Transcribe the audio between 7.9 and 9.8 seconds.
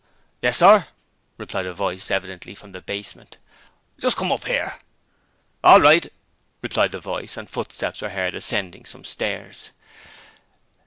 were heard ascending some stairs.